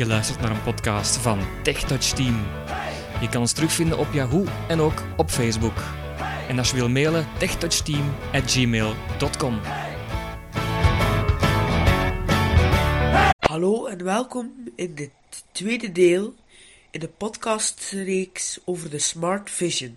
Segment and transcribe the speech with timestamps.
[0.00, 2.46] Je luistert naar een podcast van TechTouch Team.
[3.20, 5.82] Je kan ons terugvinden op Yahoo en ook op Facebook.
[6.48, 9.60] En als je wil mailen, techtouchteam.gmail.com.
[13.38, 15.10] Hallo en welkom in dit
[15.52, 16.34] tweede deel
[16.90, 19.96] in de podcastreeks over de Smart Vision.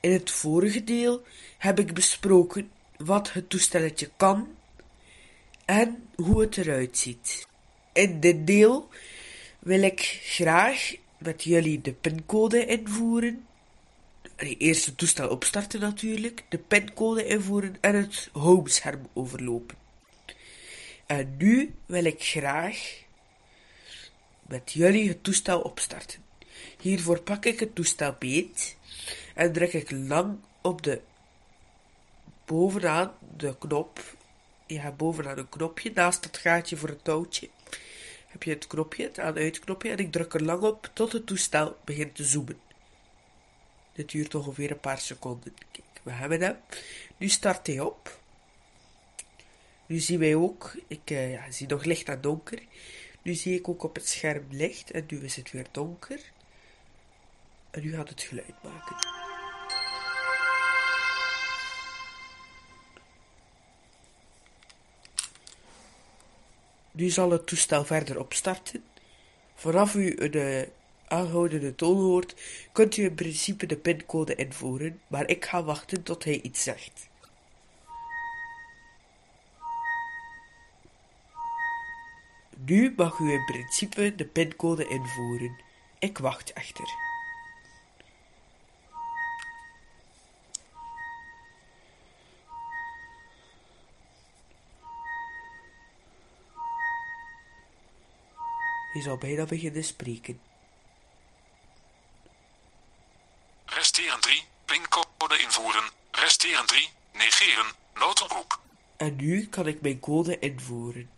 [0.00, 1.22] In het vorige deel
[1.58, 4.48] heb ik besproken wat het toestelletje kan
[5.64, 7.50] en hoe het eruit ziet.
[7.92, 8.88] In dit deel
[9.58, 13.46] wil ik graag met jullie de pincode invoeren.
[14.36, 19.76] Eerst het toestel opstarten natuurlijk, de pincode invoeren en het homescherm overlopen.
[21.06, 23.02] En nu wil ik graag
[24.46, 26.20] met jullie het toestel opstarten.
[26.80, 28.76] Hiervoor pak ik het toestel beet
[29.34, 31.00] en druk ik lang op de
[32.44, 34.16] bovenaan de knop.
[34.66, 37.48] Hebt bovenaan een knopje naast het gaatje voor het touwtje.
[38.32, 41.76] Heb je het knopje, het aan-uitknopje en ik druk er lang op tot het toestel
[41.84, 42.60] begint te zoomen.
[43.92, 45.54] Dit duurt ongeveer een paar seconden.
[45.70, 46.56] Kijk, we hebben hem.
[47.16, 48.20] Nu start hij op.
[49.86, 52.62] Nu zien wij ook, ik uh, ja, zie nog licht en donker.
[53.22, 56.20] Nu zie ik ook op het scherm licht en nu is het weer donker.
[57.70, 59.21] En nu gaat het geluid maken.
[66.92, 68.84] Nu zal het toestel verder opstarten.
[69.54, 70.62] Vanaf u een uh,
[71.06, 72.34] aanhoudende toon hoort,
[72.72, 77.10] kunt u in principe de pincode invoeren, maar ik ga wachten tot hij iets zegt.
[82.64, 85.56] Nu mag u in principe de pincode invoeren.
[85.98, 87.11] Ik wacht echter.
[98.92, 100.40] Je zal bijna beginnen spreken.
[103.64, 105.90] Resteren 3, pincode invoeren.
[106.10, 108.60] Resteren 3, negeren, noodroep.
[108.96, 111.10] En nu kan ik mijn code invoeren.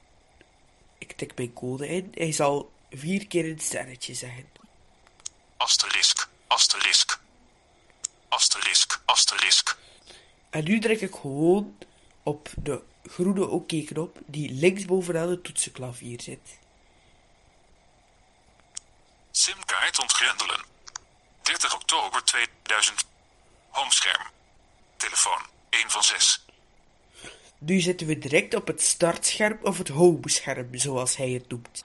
[0.98, 2.12] Ik tik mijn code in.
[2.14, 4.48] Hij zal vier keer een sterretje zeggen.
[5.56, 7.20] Asterisk, asterisk.
[8.28, 9.78] Asterisk, asterisk.
[10.50, 11.78] En nu druk ik gewoon
[12.22, 16.58] op de groene OK-knop die links bovenaan het toetsenklavier zit.
[19.36, 20.64] SIM-kaart ontgrendelen.
[21.42, 23.04] 30 oktober 2000.
[23.68, 24.26] Homescherm.
[24.96, 25.40] Telefoon
[25.70, 26.44] 1 van 6.
[27.58, 31.84] Nu zitten we direct op het startscherm of het homescherm, zoals hij het noemt.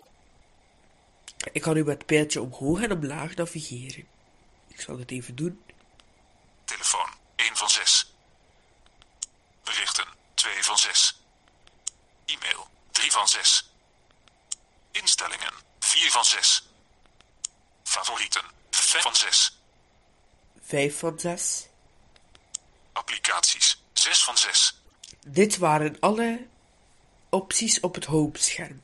[1.52, 4.08] Ik kan nu met het pijltje omhoog en omlaag navigeren.
[4.68, 5.64] Ik zal het even doen.
[6.66, 8.14] Telefoon 1 van 6.
[9.64, 11.22] Berichten 2 van 6.
[12.26, 13.72] E-mail 3 van 6.
[14.92, 16.69] Instellingen 4 van 6.
[17.90, 19.60] Favorieten 5 van 6.
[20.62, 21.68] 5 van 6.
[22.92, 24.82] Applicaties 6 van 6.
[25.28, 26.48] Dit waren alle
[27.30, 28.84] opties op het homescherm.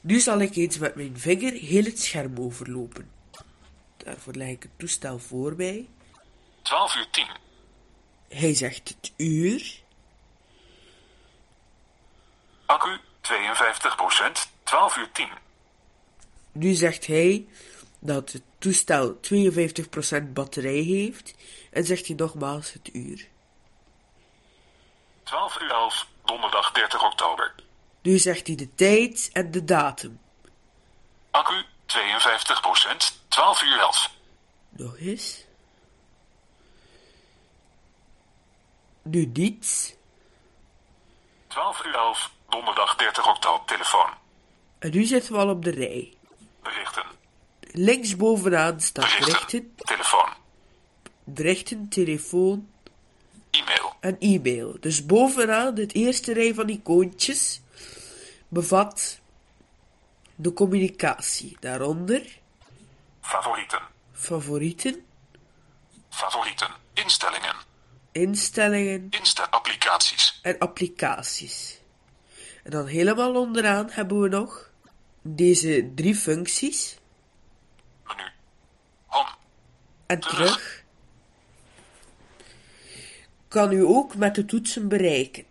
[0.00, 3.12] Nu zal ik eens met mijn vinger heel het scherm overlopen.
[3.96, 5.88] Daarvoor leg ik het toestel voor mij.
[6.62, 7.26] 12 uur 10.
[8.28, 9.80] Hij zegt het uur.
[12.66, 15.46] Accu 52%, 12 uur 10.
[16.52, 17.46] Nu zegt hij
[17.98, 19.20] dat het toestel
[20.20, 21.34] 52% batterij heeft
[21.70, 23.28] en zegt hij nogmaals het uur.
[25.22, 27.54] 12 uur 11, donderdag 30 oktober.
[28.02, 30.20] Nu zegt hij de tijd en de datum.
[31.30, 34.10] Accu 52%, 12 uur 11.
[34.68, 35.44] Nog eens.
[39.02, 39.94] Nu niets.
[41.46, 44.10] 12 uur 11, donderdag 30 oktober, telefoon.
[44.78, 46.17] En nu zitten we al op de rij.
[47.72, 47.94] Berichten.
[47.94, 50.28] Links bovenaan staat berichten, Telefoon.
[51.24, 52.68] berichten, telefoon
[53.50, 53.96] E-mail.
[54.00, 54.76] en e-mail.
[54.80, 57.60] Dus bovenaan het eerste rij van icoontjes
[58.48, 59.18] bevat
[60.34, 61.56] de communicatie.
[61.60, 62.38] Daaronder
[63.20, 63.80] Favorieten.
[64.12, 65.04] favorieten,
[66.08, 66.70] Favorieten.
[66.92, 67.54] Instellingen.
[68.12, 69.08] instellingen
[69.50, 70.38] applicaties.
[70.42, 71.78] en applicaties.
[72.64, 74.70] En dan helemaal onderaan hebben we nog
[75.22, 76.98] deze drie functies.
[78.06, 78.30] Menu.
[79.06, 79.28] Home.
[80.08, 80.84] En terug
[83.48, 85.44] kan u ook met de toetsen bereiken.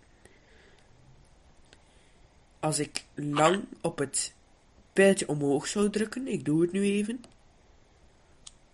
[2.60, 4.34] Als ik lang op het
[4.94, 7.24] pijltje omhoog zou drukken, ik doe het nu even,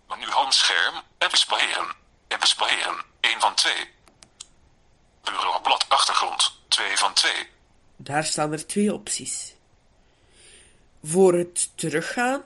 [0.08, 1.02] Menu handscherm.
[1.18, 1.86] Apps beheren.
[2.28, 3.04] Apps beheren.
[3.20, 3.72] 1 van 2.
[5.22, 6.60] Bureaublad achtergrond.
[6.68, 7.32] 2 van 2.
[7.96, 9.54] daar staan er twee opties.
[11.02, 12.42] Voor het teruggaan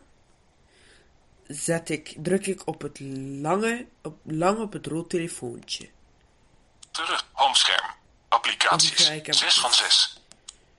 [1.49, 3.01] zet ik, druk ik op het
[3.41, 5.89] lange, op, lang op het rood telefoontje.
[6.91, 7.27] Terug.
[7.33, 7.91] Homescherm.
[8.29, 9.09] Applicaties.
[9.09, 10.21] hem- 6 van 6.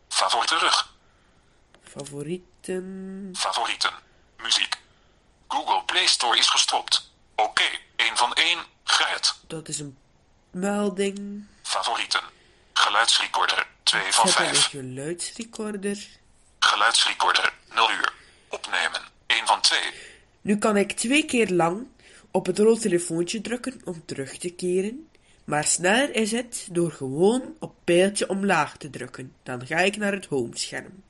[0.07, 0.93] Favoriet terug.
[1.83, 3.29] Favorieten.
[3.37, 3.93] Favorieten.
[4.37, 4.75] Muziek.
[5.47, 7.11] Google Play Store is gestopt.
[7.35, 7.63] Oké.
[7.95, 8.59] 1 van 1.
[8.83, 9.35] Ga het.
[9.47, 9.97] Dat is een
[10.51, 11.45] melding.
[11.61, 12.21] Favorieten.
[12.73, 14.65] Geluidsrecorder 2 van Zet een 5.
[14.69, 16.07] geluidsrecorder.
[16.59, 18.13] Geluidsrecorder 0 uur.
[18.49, 19.79] Opnemen 1 van 2.
[20.49, 21.87] Nu kan ik twee keer lang
[22.31, 25.09] op het rood telefoontje drukken om terug te keren.
[25.43, 29.35] Maar sneller is het door gewoon op pijltje omlaag te drukken.
[29.43, 31.03] Dan ga ik naar het homescherm.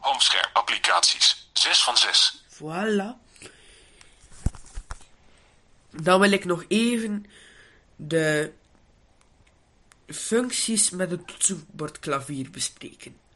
[0.00, 2.44] Homescherm applicaties 6 van 6.
[2.54, 3.16] Voilà.
[5.90, 7.26] Dan wil ik nog even
[7.96, 8.52] de
[10.06, 13.27] functies met het toetsenbordklavier bespreken.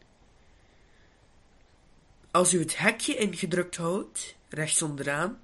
[2.32, 5.42] Als u het hekje ingedrukt houdt, rechts onderaan,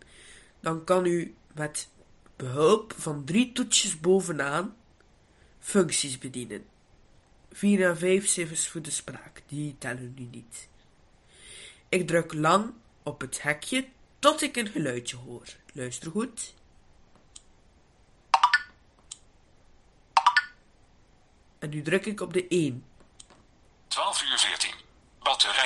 [0.60, 1.88] dan kan u met
[2.36, 4.76] behulp van drie toetsjes bovenaan
[5.58, 6.66] functies bedienen.
[7.52, 10.68] 4 en 5 cijfers voor de spraak, die tellen nu niet.
[11.88, 13.88] Ik druk lang op het hekje
[14.18, 15.46] tot ik een geluidje hoor.
[15.72, 16.54] Luister goed.
[21.58, 22.84] En nu druk ik op de 1.
[23.88, 24.74] 12 uur 14.
[25.22, 25.57] Batterijniveau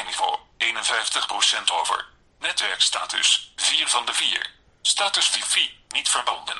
[0.63, 2.07] 51% over.
[2.39, 4.51] Netwerkstatus 4 van de 4.
[4.83, 6.57] Status Wi-Fi niet verbonden.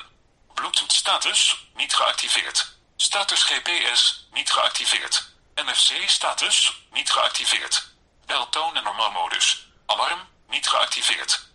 [0.53, 2.77] Bluetooth status niet geactiveerd.
[2.95, 5.31] Status GPS niet geactiveerd.
[5.55, 7.91] NFC status niet geactiveerd.
[8.25, 9.71] Beltoon en normaal modus.
[9.85, 11.47] Alarm niet geactiveerd.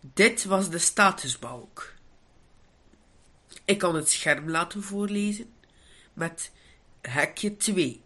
[0.00, 1.94] Dit was de statusbalk.
[3.64, 5.54] Ik kan het scherm laten voorlezen
[6.12, 6.52] met
[7.02, 8.05] hekje 2.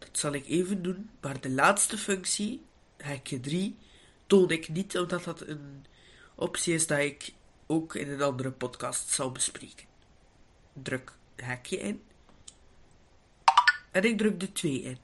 [0.00, 2.66] Dat zal ik even doen, maar de laatste functie,
[2.96, 3.78] hekje 3,
[4.26, 5.86] toon ik niet omdat dat een
[6.34, 7.32] optie is dat ik
[7.66, 9.86] ook in een andere podcast zal bespreken.
[10.72, 12.04] Druk hekje in.
[13.90, 14.98] En ik druk de 2 in.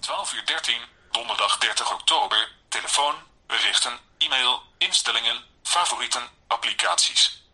[0.00, 0.74] 12 uur 13.
[1.10, 2.52] Donderdag 30 oktober.
[2.68, 3.14] Telefoon,
[3.46, 7.48] berichten, e-mail, instellingen, favorieten, applicaties.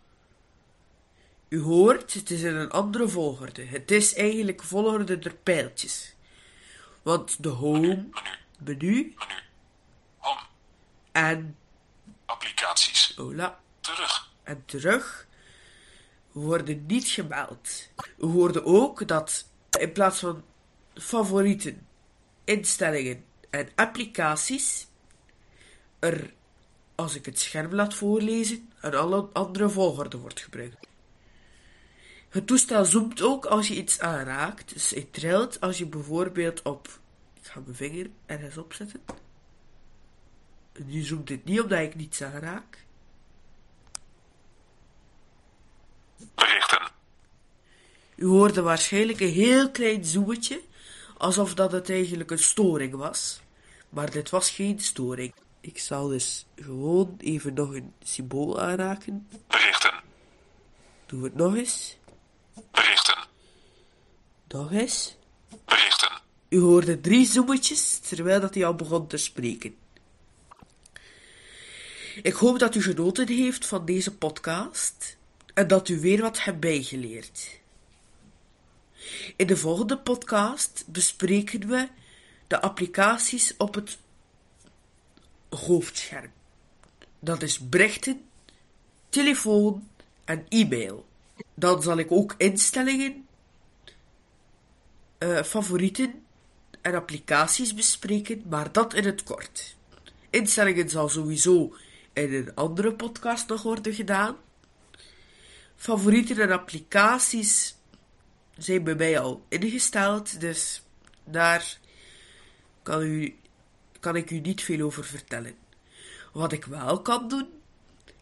[1.49, 3.65] U hoort, het is in een andere volgorde.
[3.65, 6.16] Het is eigenlijk volgorde der pijltjes.
[7.07, 8.09] Want de home,
[8.59, 9.15] Menu.
[10.17, 10.41] Home,
[11.13, 11.57] en
[12.25, 13.19] applicaties.
[13.19, 14.31] Ola Terug.
[14.43, 15.27] en terug
[16.33, 17.89] worden niet gemeld.
[18.19, 19.49] U hoorde ook dat
[19.79, 20.45] in plaats van
[20.95, 21.87] favorieten,
[22.45, 24.87] instellingen en applicaties
[25.99, 26.33] er,
[26.95, 30.87] als ik het scherm laat voorlezen, een andere volgorde wordt gebruikt.
[32.29, 34.73] Het toestel zoomt ook als je iets aanraakt.
[34.73, 36.89] Dus het trilt als je bijvoorbeeld op...
[37.35, 39.01] Ik ga mijn vinger ergens opzetten.
[40.85, 42.85] Nu zoomt het niet omdat ik niets aanraak.
[46.35, 46.89] Berichten.
[48.15, 50.61] U hoorde waarschijnlijk een heel klein zoemetje,
[51.17, 53.41] alsof dat het eigenlijk een storing was.
[53.89, 55.35] Maar dit was geen storing.
[55.61, 59.29] Ik zal dus gewoon even nog een symbool aanraken.
[59.47, 59.95] Berichten.
[61.07, 61.97] Doe het nog eens.
[62.71, 63.19] Berichten.
[64.49, 65.17] Nog eens.
[65.65, 66.13] Berichten.
[66.49, 69.77] U hoorde drie zoemetjes, terwijl dat hij al begon te spreken.
[72.23, 75.17] Ik hoop dat u genoten heeft van deze podcast
[75.55, 77.61] en dat u weer wat hebt bijgeleerd.
[79.37, 81.89] In de volgende podcast bespreken we
[82.47, 83.99] de applicaties op het
[85.51, 86.31] hoofdscherm.
[87.19, 88.29] Dat is berichten,
[89.09, 89.89] telefoon
[90.25, 91.07] en e-mail.
[91.55, 93.27] Dan zal ik ook instellingen
[95.19, 96.25] eh, favorieten
[96.81, 99.77] en applicaties bespreken, maar dat in het kort.
[100.31, 101.77] Instellingen zal sowieso
[102.13, 104.37] in een andere podcast nog worden gedaan.
[105.77, 107.77] Favorieten en applicaties
[108.57, 110.83] zijn bij mij al ingesteld, dus
[111.25, 111.79] daar
[112.83, 113.37] kan, u,
[114.01, 115.55] kan ik u niet veel over vertellen.
[116.33, 117.49] Wat ik wel kan doen,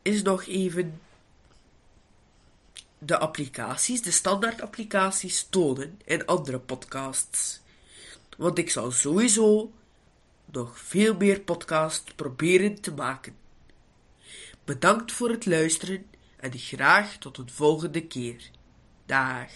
[0.03, 1.01] is nog even
[3.07, 7.61] de applicaties, de standaard applicaties, tonen in andere podcasts.
[8.37, 9.73] Want ik zal sowieso
[10.45, 13.37] nog veel meer podcasts proberen te maken.
[14.65, 16.07] Bedankt voor het luisteren
[16.37, 18.51] en graag tot een volgende keer.
[19.07, 19.51] Dag.